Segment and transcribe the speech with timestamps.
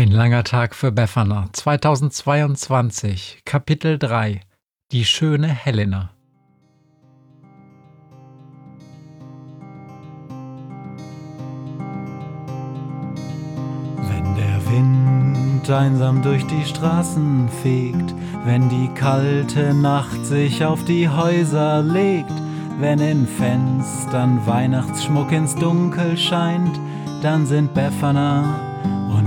[0.00, 1.50] Ein langer Tag für Befana.
[1.52, 4.40] 2022 Kapitel 3
[4.92, 6.08] Die schöne Helena.
[14.08, 18.14] Wenn der Wind einsam durch die Straßen fegt,
[18.46, 22.32] wenn die kalte Nacht sich auf die Häuser legt,
[22.78, 26.80] wenn in Fenstern Weihnachtsschmuck ins Dunkel scheint,
[27.20, 28.69] dann sind Befana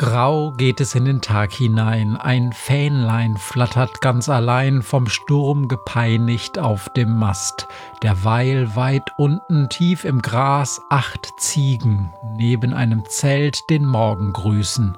[0.00, 6.58] Grau geht es in den Tag hinein, ein Fähnlein flattert ganz allein vom Sturm gepeinigt
[6.58, 7.68] auf dem Mast,
[8.02, 14.96] derweil weit unten tief im Gras acht Ziegen neben einem Zelt den Morgen grüßen.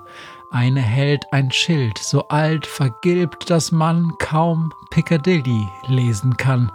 [0.53, 6.71] Eine hält ein Schild, so alt vergilbt, dass man kaum Piccadilly lesen kann.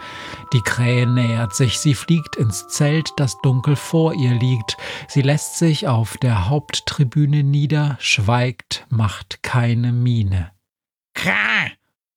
[0.52, 4.78] Die Krähe nähert sich, sie fliegt ins Zelt, das dunkel vor ihr liegt.
[5.08, 10.52] Sie lässt sich auf der Haupttribüne nieder, schweigt, macht keine Miene.
[11.14, 11.68] Krah!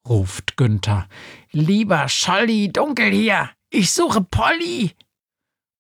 [0.09, 1.09] ruft Günther.
[1.53, 3.51] Lieber Scholli, dunkel hier!
[3.69, 4.93] Ich suche Polly!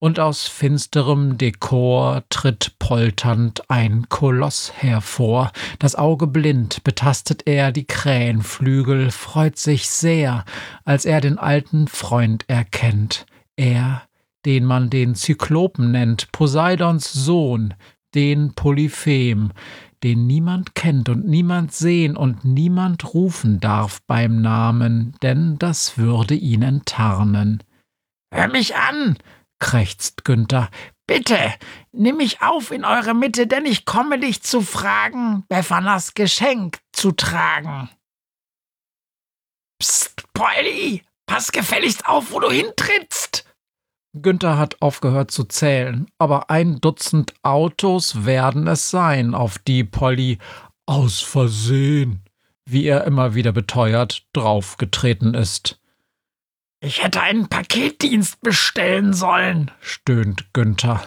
[0.00, 5.52] Und aus finsterem Dekor tritt polternd ein Koloss hervor.
[5.78, 10.44] Das Auge blind betastet er die Krähenflügel, freut sich sehr,
[10.84, 13.26] als er den alten Freund erkennt.
[13.56, 14.02] Er,
[14.46, 17.74] den man den Zyklopen nennt, Poseidons Sohn,
[18.14, 19.52] den Polyphem,
[20.02, 26.34] den niemand kennt und niemand sehen und niemand rufen darf beim Namen, denn das würde
[26.34, 27.62] ihn enttarnen.
[28.32, 29.18] Hör mich an!
[29.60, 30.70] Krächzt Günther.
[31.06, 31.54] Bitte,
[31.92, 37.12] nimm mich auf in eure Mitte, denn ich komme dich zu fragen, Bephanas Geschenk zu
[37.12, 37.88] tragen.
[39.80, 43.44] Psst, Polly, pass gefälligst auf, wo du hintrittst.
[44.12, 50.38] Günther hat aufgehört zu zählen, aber ein Dutzend Autos werden es sein, auf die Polly
[50.86, 52.24] aus Versehen,
[52.66, 55.79] wie er immer wieder beteuert, draufgetreten ist.
[56.82, 61.02] Ich hätte einen Paketdienst bestellen sollen, stöhnt Günther.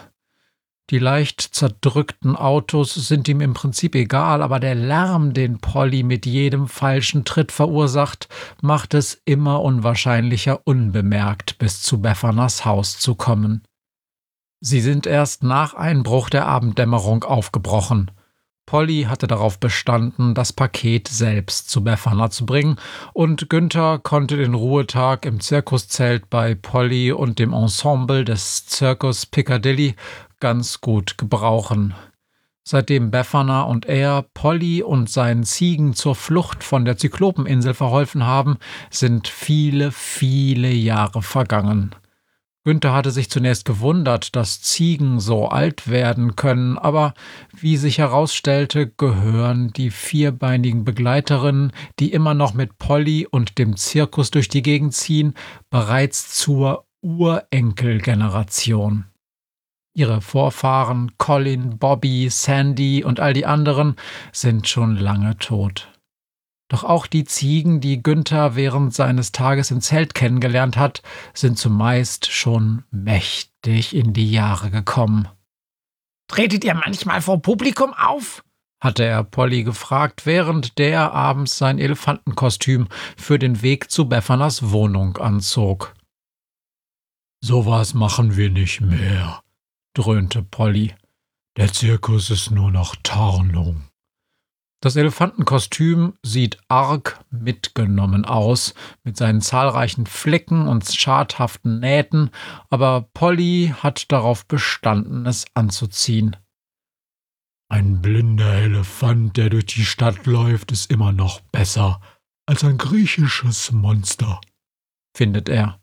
[0.91, 6.27] Die leicht zerdrückten Autos sind ihm im Prinzip egal, aber der Lärm, den Polly mit
[6.27, 8.27] jedem falschen Tritt verursacht,
[8.61, 13.63] macht es immer unwahrscheinlicher, unbemerkt bis zu Beffanas Haus zu kommen.
[14.59, 18.11] Sie sind erst nach Einbruch der Abenddämmerung aufgebrochen.
[18.65, 22.77] Polly hatte darauf bestanden, das Paket selbst zu Befana zu bringen,
[23.13, 29.95] und Günther konnte den Ruhetag im Zirkuszelt bei Polly und dem Ensemble des Zirkus Piccadilly
[30.39, 31.93] ganz gut gebrauchen.
[32.65, 38.57] Seitdem Befana und er Polly und seinen Ziegen zur Flucht von der Zyklopeninsel verholfen haben,
[38.89, 41.93] sind viele, viele Jahre vergangen.
[42.65, 47.13] Günther hatte sich zunächst gewundert, dass Ziegen so alt werden können, aber
[47.51, 54.31] wie sich herausstellte, gehören die vierbeinigen Begleiterinnen, die immer noch mit Polly und dem Zirkus
[54.31, 55.33] durch die Gegend ziehen,
[55.69, 59.07] bereits zur Urenkelgeneration.
[59.93, 63.97] Ihre Vorfahren Colin, Bobby, Sandy und all die anderen
[64.31, 65.92] sind schon lange tot.
[66.73, 71.03] Doch auch die Ziegen, die Günther während seines Tages im Zelt kennengelernt hat,
[71.35, 75.27] sind zumeist schon mächtig in die Jahre gekommen.
[76.27, 78.43] Tretet ihr manchmal vor Publikum auf?
[78.83, 82.87] hatte er Polly gefragt, während der abends sein Elefantenkostüm
[83.17, 85.93] für den Weg zu Beffanas Wohnung anzog.
[87.39, 89.43] Sowas machen wir nicht mehr,
[89.93, 90.95] dröhnte Polly.
[91.55, 93.83] Der Zirkus ist nur noch Tarnung.
[94.83, 98.73] Das Elefantenkostüm sieht arg mitgenommen aus,
[99.05, 102.31] mit seinen zahlreichen Flecken und schadhaften Nähten,
[102.69, 106.35] aber Polly hat darauf bestanden, es anzuziehen.
[107.71, 112.01] Ein blinder Elefant, der durch die Stadt läuft, ist immer noch besser
[112.45, 114.41] als ein griechisches Monster,
[115.15, 115.79] findet er.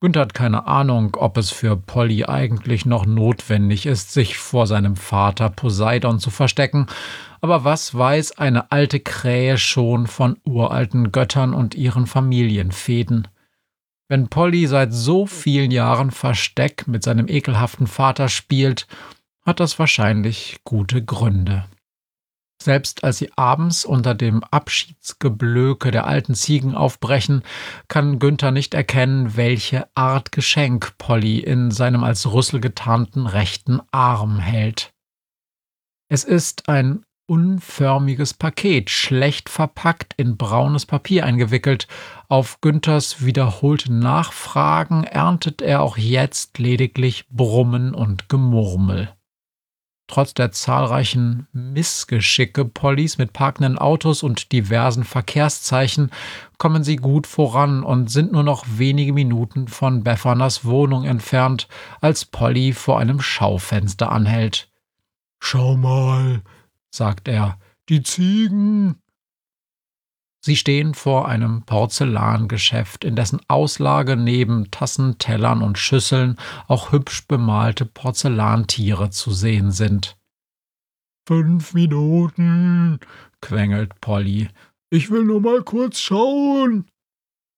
[0.00, 4.94] Günther hat keine Ahnung, ob es für Polly eigentlich noch notwendig ist, sich vor seinem
[4.94, 6.86] Vater Poseidon zu verstecken,
[7.40, 13.28] aber was weiß eine alte Krähe schon von uralten Göttern und ihren Familienfäden?
[14.08, 18.86] Wenn Polly seit so vielen Jahren Versteck mit seinem ekelhaften Vater spielt,
[19.46, 21.64] hat das wahrscheinlich gute Gründe.
[22.62, 27.42] Selbst als sie abends unter dem Abschiedsgeblöke der alten Ziegen aufbrechen,
[27.88, 34.38] kann Günther nicht erkennen, welche Art Geschenk Polly in seinem als Rüssel getarnten rechten Arm
[34.38, 34.92] hält.
[36.08, 41.88] Es ist ein unförmiges Paket, schlecht verpackt, in braunes Papier eingewickelt.
[42.28, 49.15] Auf Günthers wiederholte Nachfragen erntet er auch jetzt lediglich Brummen und Gemurmel.
[50.08, 56.12] Trotz der zahlreichen Missgeschicke Pollys mit parkenden Autos und diversen Verkehrszeichen
[56.58, 61.66] kommen sie gut voran und sind nur noch wenige Minuten von Beffaners Wohnung entfernt,
[62.00, 64.70] als Polly vor einem Schaufenster anhält.
[65.40, 66.42] Schau mal,
[66.90, 69.02] sagt er, die Ziegen.
[70.46, 76.36] Sie stehen vor einem Porzellangeschäft, in dessen Auslage neben Tassen, Tellern und Schüsseln
[76.68, 80.16] auch hübsch bemalte Porzellantiere zu sehen sind.
[81.26, 83.00] Fünf Minuten,
[83.40, 84.46] quengelt Polly.
[84.88, 86.86] Ich will nur mal kurz schauen.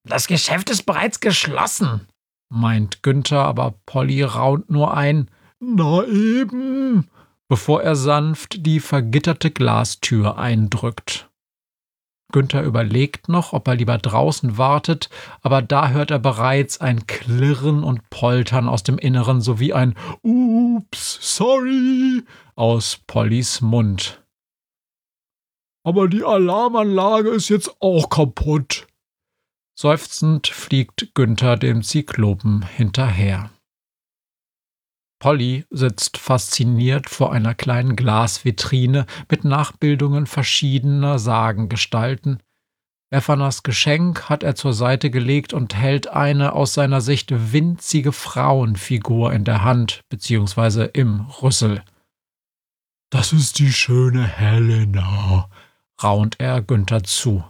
[0.08, 2.08] Das Geschäft ist bereits geschlossen,
[2.48, 5.30] meint Günther, aber Polly raunt nur ein.
[5.60, 7.10] Na eben,
[7.48, 11.28] bevor er sanft die vergitterte Glastür eindrückt.
[12.30, 15.08] Günther überlegt noch, ob er lieber draußen wartet,
[15.40, 21.18] aber da hört er bereits ein Klirren und Poltern aus dem Inneren sowie ein Ups,
[21.22, 22.22] sorry
[22.54, 24.22] aus Pollys Mund.
[25.84, 28.86] Aber die Alarmanlage ist jetzt auch kaputt.
[29.74, 33.50] Seufzend fliegt Günther dem Zyklopen hinterher.
[35.18, 42.42] Polly sitzt fasziniert vor einer kleinen Glasvitrine mit Nachbildungen verschiedener Sagengestalten.
[43.10, 49.32] Beffanas Geschenk hat er zur Seite gelegt und hält eine aus seiner Sicht winzige Frauenfigur
[49.32, 50.90] in der Hand bzw.
[50.92, 51.82] im Rüssel.
[53.10, 55.48] Das ist die schöne Helena,
[56.02, 57.42] raunt er Günther zu.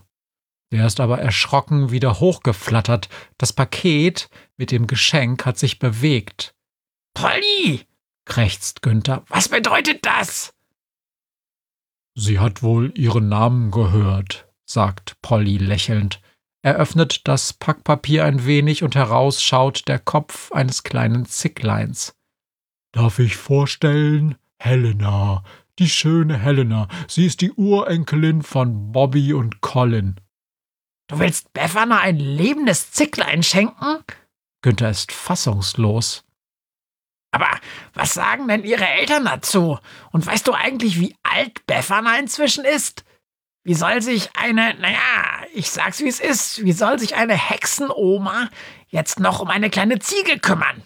[0.71, 3.09] Der ist aber erschrocken wieder hochgeflattert.
[3.39, 6.55] Das Paket mit dem Geschenk hat sich bewegt.
[7.19, 7.85] Polly,
[8.27, 10.55] krächzt Günther, was bedeutet das?
[12.15, 16.21] Sie hat wohl ihren Namen gehört, sagt Polly lächelnd.
[16.63, 22.15] Er öffnet das Packpapier ein wenig und heraus schaut der Kopf eines kleinen Zickleins.
[22.93, 24.37] Darf ich vorstellen?
[24.61, 25.43] Helena,
[25.81, 26.87] die schöne Helena.
[27.09, 30.21] Sie ist die Urenkelin von Bobby und Colin.
[31.09, 34.05] Du willst Befana ein lebendes Zicklein schenken?
[34.63, 36.25] Günther ist fassungslos.
[37.31, 37.49] Aber
[37.95, 39.79] was sagen denn ihre Eltern dazu?
[40.13, 43.05] Und weißt du eigentlich, wie alt Befana inzwischen ist?
[43.65, 44.99] Wie soll sich eine, naja,
[45.53, 48.49] ich sag's wie es ist, wie soll sich eine Hexenoma
[48.89, 50.83] jetzt noch um eine kleine Ziege kümmern?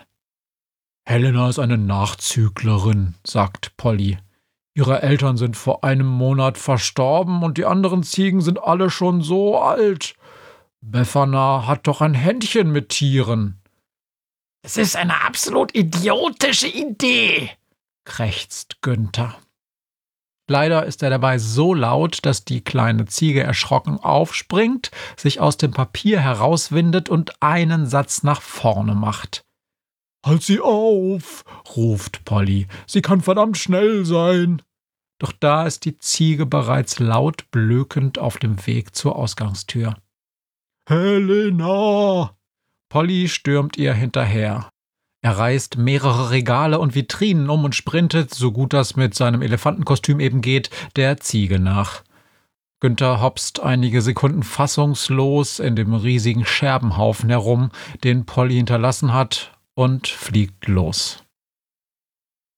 [1.04, 4.18] Helena ist eine Nachzüglerin, sagt Polly.
[4.74, 9.58] Ihre Eltern sind vor einem Monat verstorben und die anderen Ziegen sind alle schon so
[9.58, 10.14] alt.
[10.80, 13.61] Befana hat doch ein Händchen mit Tieren.
[14.64, 17.50] Es ist eine absolut idiotische Idee,
[18.04, 19.36] krächzt Günther.
[20.48, 25.72] Leider ist er dabei so laut, dass die kleine Ziege erschrocken aufspringt, sich aus dem
[25.72, 29.44] Papier herauswindet und einen Satz nach vorne macht.
[30.24, 31.44] Halt sie auf,
[31.76, 32.68] ruft Polly.
[32.86, 34.62] Sie kann verdammt schnell sein.
[35.18, 39.96] Doch da ist die Ziege bereits laut blökend auf dem Weg zur Ausgangstür.
[40.88, 42.36] Helena,
[42.92, 44.68] Polly stürmt ihr hinterher.
[45.22, 50.20] Er reißt mehrere Regale und Vitrinen um und sprintet, so gut das mit seinem Elefantenkostüm
[50.20, 52.02] eben geht, der Ziege nach.
[52.80, 57.70] Günther hopst einige Sekunden fassungslos in dem riesigen Scherbenhaufen herum,
[58.04, 61.24] den Polly hinterlassen hat, und fliegt los.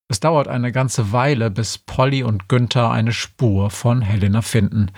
[0.06, 4.90] Es dauert eine ganze Weile, bis Polly und Günther eine Spur von Helena finden.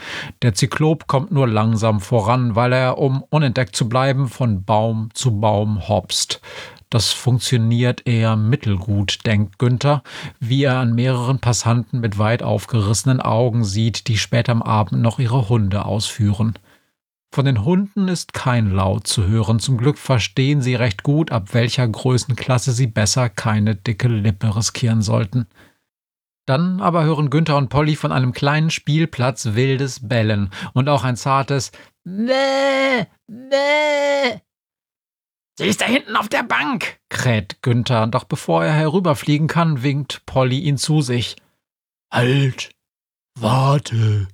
[0.43, 5.39] Der Zyklop kommt nur langsam voran, weil er, um unentdeckt zu bleiben, von Baum zu
[5.41, 6.41] Baum hopst.
[6.91, 10.03] Das funktioniert eher mittelgut, denkt Günther,
[10.41, 15.21] wie er an mehreren Passanten mit weit aufgerissenen Augen sieht, die später am Abend noch
[15.21, 16.59] ihre Hunde ausführen.
[17.33, 19.59] Von den Hunden ist kein Laut zu hören.
[19.59, 25.03] Zum Glück verstehen sie recht gut, ab welcher Größenklasse sie besser keine dicke Lippe riskieren
[25.03, 25.47] sollten.
[26.47, 31.17] Dann aber hören Günther und Polly von einem kleinen Spielplatz wildes Bellen und auch ein
[31.17, 31.73] zartes
[32.05, 34.41] Bäh, bäh.
[35.59, 40.25] Sie ist da hinten auf der Bank, kräht Günther, doch bevor er herüberfliegen kann, winkt
[40.27, 41.37] Polly ihn zu sich.
[42.13, 42.71] Halt!
[43.39, 44.29] Warte!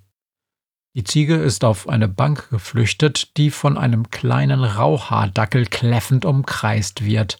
[0.94, 7.38] Die Ziege ist auf eine Bank geflüchtet, die von einem kleinen Rauhaardackel kläffend umkreist wird.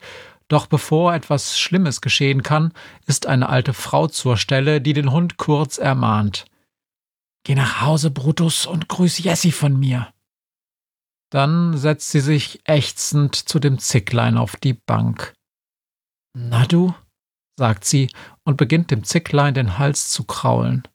[0.49, 2.73] Doch bevor etwas Schlimmes geschehen kann,
[3.07, 6.47] ist eine alte Frau zur Stelle, die den Hund kurz ermahnt.
[7.45, 10.13] Geh nach Hause, Brutus, und grüß Jessie von mir.
[11.31, 15.35] Dann setzt sie sich ächzend zu dem Zicklein auf die Bank.
[16.35, 16.95] Na du,
[17.59, 18.11] sagt sie
[18.45, 20.87] und beginnt dem Zicklein den Hals zu kraulen.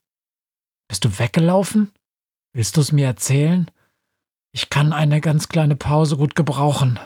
[0.87, 1.91] Bist du weggelaufen?
[2.57, 3.69] Willst du's mir erzählen?
[4.51, 6.99] Ich kann eine ganz kleine Pause gut gebrauchen.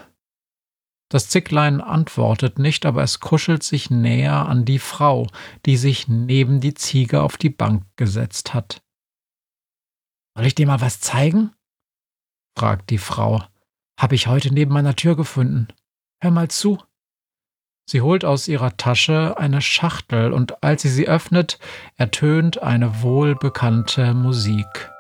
[1.10, 5.27] Das Zicklein antwortet nicht, aber es kuschelt sich näher an die Frau,
[5.65, 8.81] die sich neben die Ziege auf die Bank gesetzt hat.
[10.38, 11.51] Soll ich dir mal was zeigen?
[12.58, 13.43] fragt die Frau.
[14.00, 15.67] Hab ich heute neben meiner Tür gefunden.
[16.22, 16.81] Hör mal zu.
[17.89, 21.60] Sie holt aus ihrer Tasche eine Schachtel und als sie sie öffnet,
[21.98, 24.91] ertönt eine wohlbekannte Musik.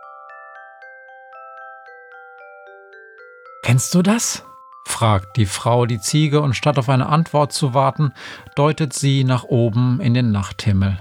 [3.63, 4.43] Kennst du das?
[4.85, 8.11] fragt die Frau die Ziege und statt auf eine Antwort zu warten,
[8.55, 10.99] deutet sie nach oben in den Nachthimmel.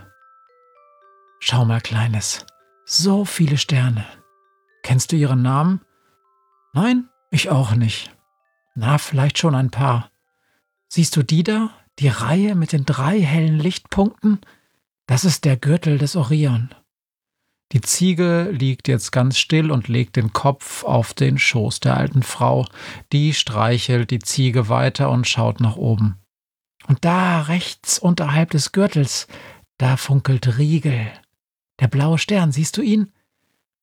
[1.41, 2.45] Schau mal, Kleines,
[2.85, 4.05] so viele Sterne.
[4.83, 5.81] Kennst du ihren Namen?
[6.73, 8.15] Nein, ich auch nicht.
[8.75, 10.11] Na, vielleicht schon ein paar.
[10.89, 11.71] Siehst du die da?
[11.99, 14.41] Die Reihe mit den drei hellen Lichtpunkten?
[15.07, 16.75] Das ist der Gürtel des Orion.
[17.73, 22.23] Die Ziege liegt jetzt ganz still und legt den Kopf auf den Schoß der alten
[22.23, 22.67] Frau.
[23.13, 26.17] Die streichelt die Ziege weiter und schaut nach oben.
[26.89, 29.29] Und da rechts unterhalb des Gürtels,
[29.79, 31.13] da funkelt Riegel.
[31.79, 33.13] Der blaue Stern, siehst du ihn?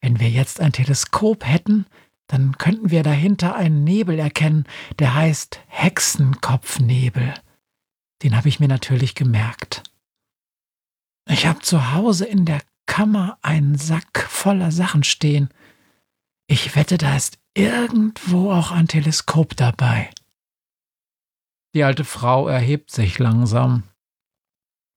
[0.02, 1.86] Wenn wir jetzt ein Teleskop hätten,
[2.28, 4.66] dann könnten wir dahinter einen Nebel erkennen,
[5.00, 7.34] der heißt Hexenkopfnebel.
[8.22, 9.84] Den habe ich mir natürlich gemerkt.
[11.30, 15.50] Ich habe zu Hause in der Kammer einen Sack voller Sachen stehen.
[16.48, 20.10] Ich wette, da ist irgendwo auch ein Teleskop dabei.
[21.76, 23.84] Die alte Frau erhebt sich langsam.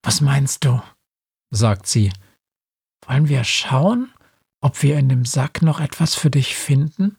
[0.02, 0.82] Was meinst du?
[1.50, 2.12] sagt sie.
[3.06, 4.12] Wollen wir schauen,
[4.62, 7.18] ob wir in dem Sack noch etwas für dich finden?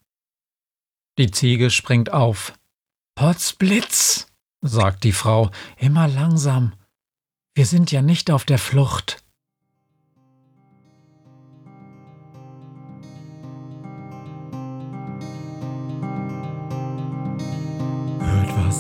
[1.18, 2.54] Die Ziege springt auf.
[3.16, 4.28] Potzblitz,
[4.62, 6.74] sagt die Frau, immer langsam.
[7.54, 9.21] Wir sind ja nicht auf der Flucht.